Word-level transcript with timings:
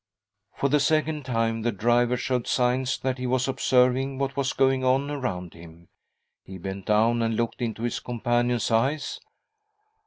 For 0.55 0.67
the 0.67 0.79
second 0.79 1.25
time 1.25 1.61
the 1.61 1.71
driver 1.71 2.17
showed 2.17 2.47
signs 2.47 2.97
that 3.01 3.19
he 3.19 3.27
was 3.27 3.47
observing 3.47 4.17
what 4.17 4.35
was 4.35 4.51
going 4.51 4.83
on 4.83 5.11
around 5.11 5.53
him. 5.53 5.89
He 6.43 6.57
bent 6.57 6.87
down 6.87 7.21
and 7.21 7.35
looked 7.35 7.61
into 7.61 7.83
his 7.83 7.99
companion's 7.99 8.71
eyes. 8.71 9.19